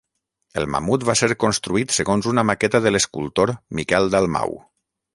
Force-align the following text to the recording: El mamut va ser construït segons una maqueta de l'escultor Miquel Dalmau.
El 0.61 0.65
mamut 0.75 1.05
va 1.09 1.15
ser 1.21 1.29
construït 1.43 1.95
segons 1.97 2.31
una 2.33 2.47
maqueta 2.53 2.83
de 2.87 2.95
l'escultor 2.97 3.57
Miquel 3.81 4.15
Dalmau. 4.17 4.61